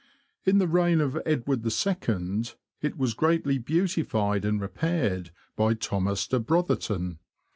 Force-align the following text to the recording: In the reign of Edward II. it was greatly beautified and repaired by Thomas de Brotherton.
In 0.45 0.57
the 0.57 0.67
reign 0.67 0.99
of 0.99 1.21
Edward 1.27 1.63
II. 1.63 2.45
it 2.81 2.97
was 2.97 3.13
greatly 3.13 3.59
beautified 3.59 4.45
and 4.45 4.59
repaired 4.59 5.29
by 5.55 5.75
Thomas 5.75 6.25
de 6.27 6.39
Brotherton. 6.39 7.19